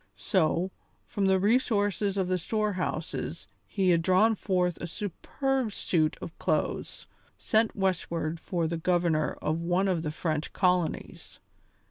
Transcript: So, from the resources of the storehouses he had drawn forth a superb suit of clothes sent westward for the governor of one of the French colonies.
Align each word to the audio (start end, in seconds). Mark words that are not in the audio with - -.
So, 0.15 0.71
from 1.05 1.27
the 1.27 1.37
resources 1.39 2.17
of 2.17 2.27
the 2.27 2.39
storehouses 2.39 3.45
he 3.67 3.91
had 3.91 4.01
drawn 4.01 4.33
forth 4.33 4.79
a 4.81 4.87
superb 4.87 5.71
suit 5.71 6.17
of 6.19 6.35
clothes 6.39 7.05
sent 7.37 7.75
westward 7.75 8.39
for 8.39 8.65
the 8.65 8.77
governor 8.77 9.33
of 9.43 9.61
one 9.61 9.87
of 9.87 10.01
the 10.01 10.09
French 10.09 10.53
colonies. 10.53 11.39